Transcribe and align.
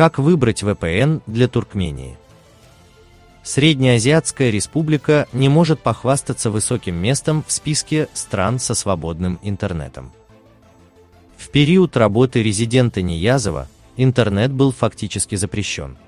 Как 0.00 0.18
выбрать 0.18 0.62
VPN 0.62 1.20
для 1.26 1.46
Туркмении? 1.46 2.16
Среднеазиатская 3.42 4.48
республика 4.48 5.28
не 5.34 5.50
может 5.50 5.80
похвастаться 5.80 6.50
высоким 6.50 6.94
местом 6.94 7.44
в 7.46 7.52
списке 7.52 8.08
стран 8.14 8.58
со 8.58 8.74
свободным 8.74 9.38
интернетом. 9.42 10.10
В 11.36 11.50
период 11.50 11.98
работы 11.98 12.42
резидента 12.42 13.02
Ниязова 13.02 13.68
интернет 13.98 14.50
был 14.50 14.72
фактически 14.72 15.34
запрещен. 15.34 15.98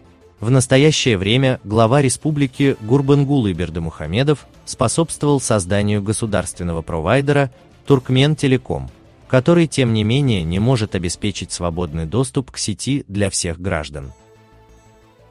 В 0.41 0.49
настоящее 0.49 1.19
время 1.19 1.61
глава 1.63 2.01
республики 2.01 2.79
Гурбангулы 2.81 3.53
Бердымухамедов 3.53 4.47
способствовал 4.65 5.39
созданию 5.39 6.03
государственного 6.03 6.81
провайдера 6.81 7.51
Туркмен 7.85 8.37
Телеком, 8.37 8.91
который 9.33 9.67
тем 9.67 9.95
не 9.95 10.05
менее 10.05 10.45
не 10.45 10.59
может 10.59 10.95
обеспечить 10.95 11.53
свободный 11.53 12.05
доступ 12.05 12.51
к 12.51 12.59
сети 12.59 13.07
для 13.09 13.31
всех 13.31 13.59
граждан. 13.59 14.13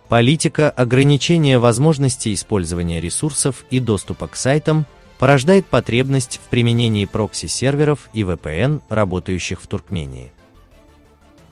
Политика 0.10 0.72
ограничения 0.72 1.60
возможностей 1.60 2.34
использования 2.34 3.00
ресурсов 3.00 3.64
и 3.70 3.80
доступа 3.80 4.28
к 4.28 4.36
сайтам 4.36 4.88
порождает 5.20 5.68
потребность 5.68 6.42
в 6.44 6.50
применении 6.50 7.06
прокси-серверов 7.06 8.10
и 8.12 8.24
VPN, 8.24 8.82
работающих 8.90 9.62
в 9.62 9.68
Туркмении. 9.68 10.32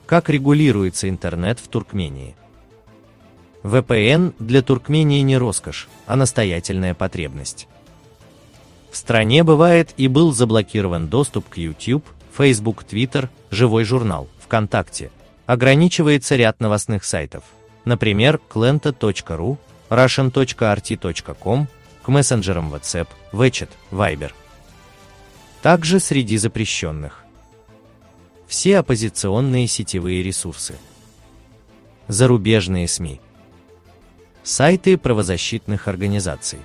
Как 0.06 0.28
регулируется 0.28 1.08
интернет 1.08 1.60
в 1.60 1.68
Туркмении? 1.68 2.34
VPN 3.62 4.34
для 4.40 4.62
Туркмении 4.62 5.20
не 5.20 5.38
роскошь, 5.38 5.88
а 6.06 6.16
настоятельная 6.16 6.94
потребность. 6.94 7.68
В 8.90 8.96
стране 8.96 9.44
бывает 9.44 9.94
и 9.96 10.08
был 10.08 10.32
заблокирован 10.32 11.06
доступ 11.06 11.48
к 11.48 11.56
YouTube, 11.56 12.04
Facebook, 12.36 12.84
Twitter, 12.88 13.28
Живой 13.50 13.84
журнал, 13.84 14.28
ВКонтакте. 14.40 15.10
Ограничивается 15.46 16.36
ряд 16.36 16.60
новостных 16.60 17.04
сайтов– 17.04 17.44
например, 17.84 18.40
klenta.ru, 18.48 19.58
russian.rt.com, 19.88 21.68
к 22.02 22.08
мессенджерам 22.08 22.72
WhatsApp, 22.72 23.08
WeChat, 23.32 23.70
Viber. 23.90 24.32
Также 25.62 26.00
среди 26.00 26.36
запрещенных. 26.38 27.24
Все 28.46 28.78
оппозиционные 28.78 29.66
сетевые 29.66 30.22
ресурсы. 30.22 30.74
Зарубежные 32.08 32.88
СМИ. 32.88 33.20
Сайты 34.42 34.96
правозащитных 34.96 35.86
организаций. 35.86 36.58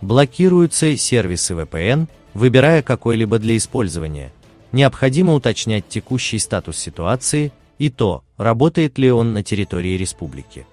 Блокируются 0.00 0.96
сервисы 0.96 1.54
VPN, 1.54 2.08
выбирая 2.38 2.82
какой-либо 2.82 3.38
для 3.38 3.56
использования. 3.56 4.32
Необходимо 4.72 5.34
уточнять 5.34 5.88
текущий 5.88 6.38
статус 6.38 6.78
ситуации 6.78 7.52
и 7.78 7.90
то, 7.90 8.22
работает 8.36 8.96
ли 8.98 9.10
он 9.10 9.32
на 9.32 9.42
территории 9.42 9.96
республики. 9.98 10.66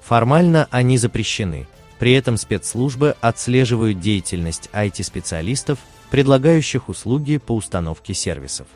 Формально 0.00 0.68
они 0.70 0.96
запрещены, 0.96 1.66
при 1.98 2.12
этом 2.12 2.36
спецслужбы 2.36 3.16
отслеживают 3.20 4.00
деятельность 4.00 4.68
IT-специалистов, 4.72 5.78
предлагающих 6.10 6.88
услуги 6.88 7.38
по 7.38 7.52
установке 7.52 8.14
сервисов. 8.14 8.66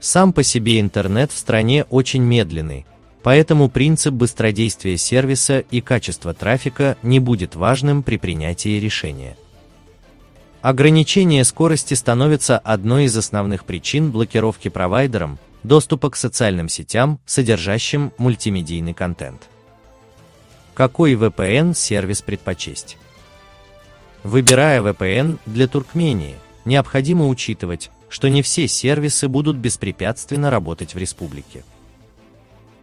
Сам 0.00 0.32
по 0.32 0.42
себе 0.42 0.80
интернет 0.80 1.30
в 1.30 1.38
стране 1.38 1.84
очень 1.90 2.22
медленный, 2.22 2.86
поэтому 3.22 3.68
принцип 3.68 4.14
быстродействия 4.14 4.96
сервиса 4.96 5.58
и 5.58 5.80
качество 5.80 6.32
трафика 6.32 6.96
не 7.02 7.20
будет 7.20 7.54
важным 7.54 8.02
при 8.02 8.16
принятии 8.16 8.80
решения. 8.80 9.36
Ограничение 10.62 11.44
скорости 11.44 11.94
становится 11.94 12.58
одной 12.58 13.04
из 13.04 13.16
основных 13.16 13.64
причин 13.64 14.10
блокировки 14.10 14.68
провайдером, 14.68 15.38
доступа 15.62 16.10
к 16.10 16.16
социальным 16.16 16.68
сетям, 16.68 17.18
содержащим 17.24 18.12
мультимедийный 18.18 18.92
контент. 18.92 19.48
Какой 20.74 21.14
VPN-сервис 21.14 22.20
предпочесть? 22.20 22.98
Выбирая 24.22 24.82
VPN 24.82 25.38
для 25.46 25.66
Туркмении, 25.66 26.36
необходимо 26.66 27.26
учитывать, 27.26 27.90
что 28.10 28.28
не 28.28 28.42
все 28.42 28.68
сервисы 28.68 29.28
будут 29.28 29.56
беспрепятственно 29.56 30.50
работать 30.50 30.94
в 30.94 30.98
республике. 30.98 31.64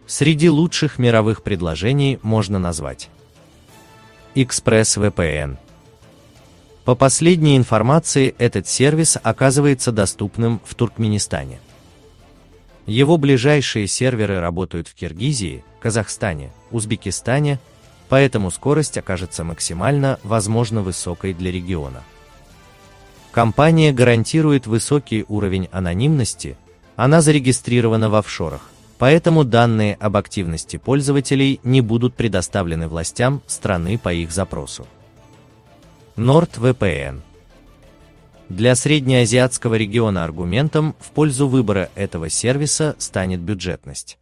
Среди 0.06 0.50
лучших 0.50 0.98
мировых 0.98 1.42
предложений 1.42 2.18
можно 2.22 2.58
назвать 2.58 3.08
ExpressVPN. 4.34 5.58
По 6.88 6.94
последней 6.94 7.58
информации, 7.58 8.34
этот 8.38 8.66
сервис 8.66 9.18
оказывается 9.22 9.92
доступным 9.92 10.58
в 10.64 10.74
Туркменистане. 10.74 11.60
Его 12.86 13.18
ближайшие 13.18 13.86
серверы 13.86 14.40
работают 14.40 14.88
в 14.88 14.94
Киргизии, 14.94 15.62
Казахстане, 15.80 16.50
Узбекистане, 16.70 17.58
поэтому 18.08 18.50
скорость 18.50 18.96
окажется 18.96 19.44
максимально 19.44 20.18
возможно 20.22 20.80
высокой 20.80 21.34
для 21.34 21.52
региона. 21.52 22.02
Компания 23.32 23.92
гарантирует 23.92 24.66
высокий 24.66 25.26
уровень 25.28 25.68
анонимности, 25.70 26.56
она 26.96 27.20
зарегистрирована 27.20 28.08
в 28.08 28.14
офшорах, 28.14 28.62
поэтому 28.96 29.44
данные 29.44 29.94
об 30.00 30.16
активности 30.16 30.78
пользователей 30.78 31.60
не 31.64 31.82
будут 31.82 32.14
предоставлены 32.14 32.88
властям 32.88 33.42
страны 33.46 33.98
по 33.98 34.10
их 34.10 34.32
запросу. 34.32 34.86
NordVPN 36.18 37.20
для 38.48 38.74
среднеазиатского 38.74 39.76
региона 39.76 40.24
аргументом 40.24 40.96
в 40.98 41.12
пользу 41.12 41.46
выбора 41.46 41.90
этого 41.94 42.28
сервиса 42.28 42.96
станет 42.98 43.38
бюджетность. 43.38 44.18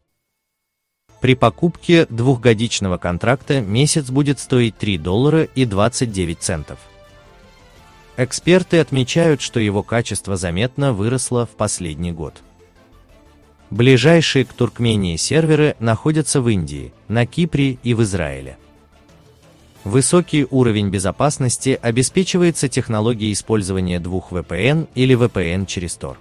При 1.22 1.34
покупке 1.34 2.04
двухгодичного 2.10 2.98
контракта 2.98 3.62
месяц 3.62 4.10
будет 4.10 4.38
стоить 4.40 4.76
3 4.76 4.98
доллара 4.98 5.44
и 5.44 5.64
29 5.64 6.38
центов. 6.38 6.78
Эксперты 8.18 8.78
отмечают, 8.78 9.40
что 9.40 9.58
его 9.58 9.82
качество 9.82 10.36
заметно 10.36 10.92
выросло 10.92 11.46
в 11.46 11.56
последний 11.56 12.12
год. 12.12 12.42
Ближайшие 13.70 14.44
к 14.44 14.52
Туркмении 14.52 15.16
серверы 15.16 15.76
находятся 15.78 16.42
в 16.42 16.48
Индии, 16.50 16.92
на 17.08 17.24
Кипре 17.24 17.78
и 17.82 17.94
в 17.94 18.02
Израиле. 18.02 18.58
Высокий 19.86 20.48
уровень 20.50 20.88
безопасности 20.88 21.78
обеспечивается 21.80 22.68
технологией 22.68 23.32
использования 23.32 24.00
двух 24.00 24.32
VPN 24.32 24.88
или 24.96 25.16
VPN 25.16 25.64
через 25.64 25.96
Tor. 25.96 26.16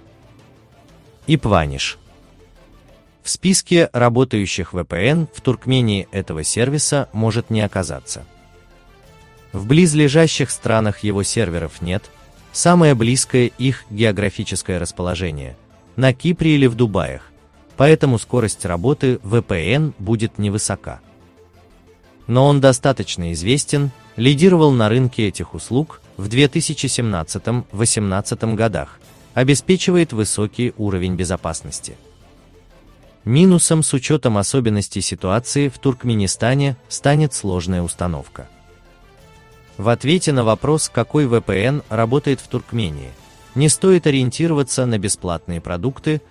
IPVanish. 1.26 1.96
В 3.24 3.28
списке 3.28 3.90
работающих 3.92 4.72
VPN 4.72 5.26
в 5.34 5.40
Туркмении 5.40 6.06
этого 6.12 6.44
сервиса 6.44 7.08
может 7.12 7.50
не 7.50 7.60
оказаться. 7.60 8.24
В 9.52 9.66
близлежащих 9.66 10.50
странах 10.52 11.00
его 11.00 11.24
серверов 11.24 11.82
нет, 11.82 12.04
самое 12.52 12.94
близкое 12.94 13.46
их 13.58 13.84
географическое 13.90 14.78
расположение– 14.78 15.56
на 15.96 16.12
Кипре 16.14 16.54
или 16.54 16.68
в 16.68 16.76
Дубаях, 16.76 17.32
поэтому 17.76 18.20
скорость 18.20 18.64
работы 18.64 19.14
VPN 19.24 19.92
будет 19.98 20.38
невысока 20.38 21.00
но 22.26 22.46
он 22.46 22.60
достаточно 22.60 23.32
известен, 23.32 23.90
лидировал 24.16 24.72
на 24.72 24.88
рынке 24.88 25.28
этих 25.28 25.54
услуг 25.54 26.00
в 26.16 26.26
2017-18 26.28 28.54
годах, 28.54 28.98
обеспечивает 29.34 30.12
высокий 30.12 30.72
уровень 30.76 31.14
безопасности. 31.14 31.96
Минусом 33.24 33.82
с 33.82 33.92
учетом 33.92 34.38
особенностей 34.38 35.00
ситуации 35.00 35.68
в 35.68 35.78
Туркменистане 35.78 36.76
станет 36.88 37.34
сложная 37.34 37.82
установка. 37.82 38.48
В 39.78 39.88
ответе 39.88 40.32
на 40.32 40.44
вопрос, 40.44 40.88
какой 40.88 41.26
VPN 41.26 41.84
работает 41.90 42.40
в 42.40 42.48
Туркмении, 42.48 43.10
не 43.54 43.68
стоит 43.68 44.06
ориентироваться 44.06 44.86
на 44.86 44.98
бесплатные 44.98 45.60
продукты, 45.60 46.22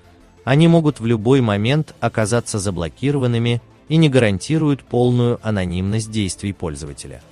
они 0.46 0.68
могут 0.68 1.00
в 1.00 1.06
любой 1.06 1.42
момент 1.42 1.94
оказаться 2.00 2.60
заблокированными 2.60 3.62
и 3.90 3.98
не 3.98 4.10
гарантируют 4.10 4.84
полную 4.84 5.40
анонимность 5.42 6.12
действий 6.12 6.54
пользователя. 6.54 7.22